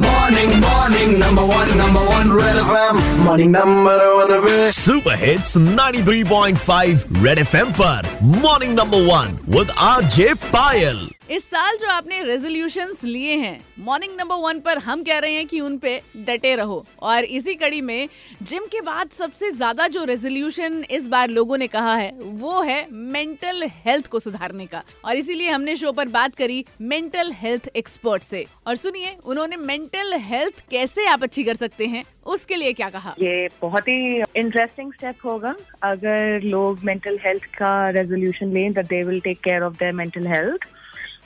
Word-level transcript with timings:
Morning, 0.00 0.60
morning, 0.60 1.18
number 1.18 1.44
one, 1.44 1.68
number 1.78 2.00
one, 2.00 2.30
Red 2.30 2.56
FM. 2.56 3.24
Morning, 3.24 3.50
number 3.50 3.94
one, 4.16 4.32
पे 4.44 4.70
super 4.72 5.14
hits 5.18 5.56
93.5 5.56 7.24
red 7.24 7.38
FM 7.38 7.70
पर 7.80 8.08
morning 8.42 8.74
number 8.78 9.06
one 9.06 9.38
with 9.56 9.70
RJ 9.86 10.32
Payal 10.52 10.98
इस 11.30 11.44
साल 11.44 11.76
जो 11.76 11.86
आपने 11.90 12.22
resolution 12.22 12.92
लिए 13.04 13.36
हैं 13.36 13.58
मॉर्निंग 13.84 14.12
नंबर 14.18 14.36
वन 14.40 14.58
पर 14.60 14.78
हम 14.78 15.02
कह 15.04 15.18
रहे 15.18 15.34
हैं 15.34 15.46
कि 15.46 15.60
उन 15.60 15.78
पे 15.78 16.00
डटे 16.18 16.54
रहो। 16.56 16.84
और 17.02 17.24
इसी 17.24 17.54
कड़ी 17.54 17.80
में 17.80 18.08
जिम 18.42 18.66
के 18.72 18.80
बाद 18.80 19.10
सबसे 19.10 19.50
ज़्यादा 19.52 19.86
जो 19.88 20.04
रेजोल्यूशन 20.04 20.84
इस 20.90 21.06
बार 21.06 21.30
लोगों 21.30 21.56
ने 21.58 21.66
कहा 21.68 21.94
है, 21.94 22.10
वो 22.12 22.60
है 22.62 22.86
मेंटल 22.90 23.62
हेल्थ 23.76 24.06
को 24.06 24.20
सुधारने 24.20 24.66
का। 24.66 24.82
और 25.04 25.16
इसीलिए 25.16 25.50
हमने 25.50 25.76
शो 25.76 25.92
पर 25.92 26.08
बात 26.08 26.34
करी 26.34 26.64
मेंटल 26.82 27.32
हेल्थ 27.32 27.68
एक्सपर्ट 27.76 28.22
से। 28.22 28.44
और 28.66 28.76
सुनिए, 28.76 29.16
उन्होंने 29.24 29.56
मेंटल 29.56 30.14
हेल्थ 30.20 30.64
कैसे 30.70 31.06
आप 31.06 31.22
अच्छी 31.22 31.44
कर 31.44 31.56
सकते 31.56 31.86
हैं, 31.86 32.04
उसके 32.26 32.56
लिए 32.56 32.72
क्या 32.72 32.90
कहा? 32.90 33.14
ये 33.20 33.48
बहुत 33.62 33.88
ही 33.88 34.22
इंटरेस्टिंग 34.36 34.92
स्टेप 34.92 35.24
होगा। 35.24 35.54
अगर 35.84 36.40
लोग 36.44 36.84
मेंटल 36.84 37.18
हेल्थ 37.26 37.44
का 37.58 37.88
रेजोल्यूशन 37.90 38.52
लें 38.52 38.72
they 38.74 39.02
will 39.02 39.20
take 39.20 39.40
care 39.40 39.62
of 39.62 39.74
their 39.74 39.92
mental 39.94 40.26
health 40.28 40.68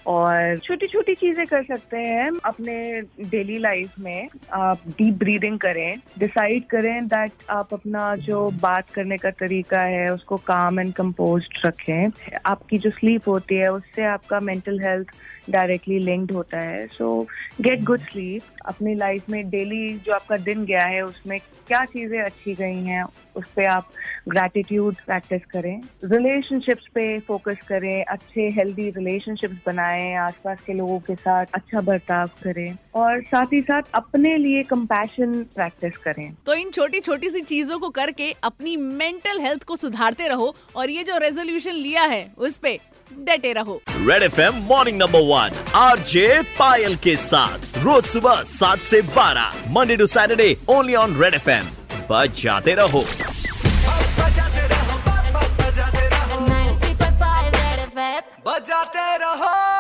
और 0.07 0.59
छोटी 0.59 0.87
छोटी 0.87 1.15
चीज़ें 1.15 1.47
कर 1.47 1.63
सकते 1.63 1.97
हैं 1.97 2.31
अपने 2.45 3.01
डेली 3.31 3.59
लाइफ 3.59 3.95
में। 4.01 4.29
आप 4.53 4.83
डीप 4.89 5.15
ब्रीदिंग 5.15 5.59
करें 5.59 5.99
डिसाइड 6.19 6.67
करें 6.67 7.07
दैट 7.07 7.33
आप 7.51 7.75
अपना 7.75 8.15
जो 8.17 8.51
बात 8.51 8.91
करने 8.91 9.17
का 9.17 9.31
तरीका 9.31 9.81
है, 9.81 10.13
उसको 10.13 10.37
काम 10.37 10.81
एंड 10.81 10.93
कंपोज 10.95 11.49
रखें। 11.67 12.11
आपकी 12.47 12.79
जो 12.79 12.91
स्लीप 12.91 13.29
होती 13.29 13.55
है, 13.55 13.73
उससे 13.73 14.05
आपका 14.05 14.41
मेंटल 14.41 14.81
हेल्थ 14.81 15.09
डायरेक्टली 15.51 15.99
लिंक्ड 15.99 16.33
होता 16.33 16.59
है। 16.59 16.87
सो 16.87 17.27
गेट 17.61 17.83
गुड 17.83 18.01
स्लीप 18.01 18.43
अपनी 18.67 18.95
लाइफ 18.95 19.29
में 19.31 19.51
डेली 19.51 19.89
जो 19.99 20.13
आपका 20.13 20.37
दिन 20.37 20.65
गया 20.65 20.85
है, 20.85 21.03
उसमें 21.03 21.39
क्या 21.39 21.85
चीज़ें 21.85 22.21
अच्छी 22.21 22.55
गई 22.55 22.85
हैं, 22.85 23.05
उस 23.37 23.45
पर 23.57 23.67
आप 23.67 23.91
ग्रैटिट्यूड 24.29 24.95
प्रैक्टिस 25.07 25.45
करें। 25.45 25.81
रिलेशनशिप्स 26.05 26.87
पे 26.95 27.19
फोकस 27.21 27.57
करें। 27.69 28.05
अच्छे 28.05 28.49
हेल्दी 28.49 28.91
रिलेशनशिप्स 28.91 29.57
बनाएँ। 29.67 29.90
आसपास 29.99 30.59
के 30.67 30.73
लोगों 30.73 30.99
के 30.99 31.15
साथ 31.15 31.47
अच्छा 31.55 31.81
बर्ताव 31.81 32.27
करें 32.27 32.77
और 32.95 33.23
साथ 33.23 33.47
ही 33.53 33.61
साथ 33.61 33.83
अपने 33.95 34.37
लिए 34.37 34.63
कंपैशन 34.63 35.33
प्रैक्टिस 35.55 35.97
करें। 35.97 36.35
तो 36.47 36.55
इन 36.55 36.71
छोटी 36.71 37.01
छोटी 37.01 37.31
सी 37.31 37.41
चीज़ों 37.41 37.79
को 37.79 37.89
करके 37.89 38.35
अपनी 38.43 38.77
मेंटल 38.77 39.41
हेल्थ 39.41 39.63
को 39.63 39.77
सुधारते 39.77 40.29
रहो 40.29 40.55
और 40.77 40.91
ये 40.91 41.05
जो 41.05 41.19
रेजोल्यूशन 41.19 41.75
लिया 41.75 42.03
है 42.03 42.33
उस 42.39 42.57
पे 42.57 42.81
डटे 43.19 43.53
रहो। 43.53 43.81
Red 43.91 44.23
F 44.23 44.41
M 44.41 44.55
morning 44.55 44.99
number 45.03 45.21
one 45.21 45.51
RJ 45.75 46.43
Payal 46.59 46.97
के 46.97 47.17
साथ 47.17 47.79
रोज 47.79 48.05
सुबह 48.05 48.43
सात 48.43 48.79
से 48.79 49.03
बारह 49.03 49.53
Monday 49.71 49.97
to 49.97 50.07
Saturday 50.07 50.57
only 50.69 50.95
on 50.95 51.23
Red 51.23 51.35
FM 51.35 51.65
बजाते 52.11 52.75
रहो 52.75 53.01
बजाते 53.01 54.67
रहो। 54.69 54.97
बजाते 55.61 56.09
रहो 56.09 56.41
90.5 56.47 57.51
Red 57.55 57.79
FM. 57.89 58.23
बजाते 58.47 59.17
रहो। 59.17 59.80